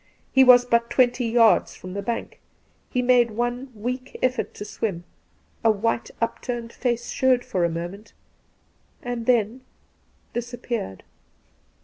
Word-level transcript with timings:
He 0.31 0.43
was 0.43 0.65
but 0.65 0.89
twenty 0.89 1.25
yards 1.27 1.75
from 1.75 1.93
the 1.93 2.01
bank; 2.01 2.39
he 2.89 3.03
made 3.03 3.29
one 3.29 3.71
weak 3.75 4.17
effort 4.23 4.55
to 4.55 4.65
swim— 4.65 5.03
a 5.63 5.69
white 5.69 6.09
upturned 6.19 6.73
face 6.73 7.11
showed 7.11 7.45
for 7.45 7.63
a 7.63 7.69
moment 7.69 8.13
and 9.03 9.27
then 9.27 9.61
disappeared. 10.33 11.03